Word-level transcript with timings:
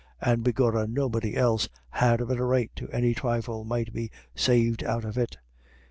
"And 0.19 0.43
begorrah 0.43 0.87
nobody 0.87 1.37
else 1.37 1.69
had 1.91 2.21
a 2.21 2.25
better 2.25 2.47
right 2.47 2.71
to 2.75 2.89
any 2.89 3.13
trifle 3.13 3.63
might 3.63 3.93
be 3.93 4.09
saved 4.35 4.83
out 4.83 5.05
of 5.05 5.15
it. 5.15 5.37